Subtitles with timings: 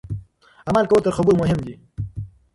[0.67, 1.73] عمل کول تر خبرو مهم دي.